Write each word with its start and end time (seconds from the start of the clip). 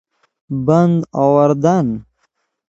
بند 0.65 1.03
آوردن 1.23 1.87